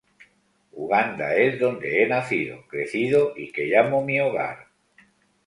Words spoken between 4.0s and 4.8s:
mi hogar.